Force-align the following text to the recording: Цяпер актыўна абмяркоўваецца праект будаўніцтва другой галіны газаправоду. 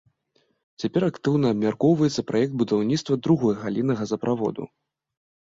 Цяпер 0.83 1.03
актыўна 1.11 1.51
абмяркоўваецца 1.55 2.25
праект 2.29 2.57
будаўніцтва 2.63 3.19
другой 3.29 3.55
галіны 3.63 3.93
газаправоду. 4.01 4.63